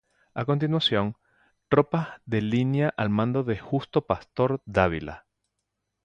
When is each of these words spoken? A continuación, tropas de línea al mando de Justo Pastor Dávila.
A 0.33 0.45
continuación, 0.45 1.15
tropas 1.69 2.07
de 2.25 2.41
línea 2.41 2.91
al 2.97 3.11
mando 3.11 3.43
de 3.43 3.59
Justo 3.59 4.07
Pastor 4.07 4.63
Dávila. 4.65 5.27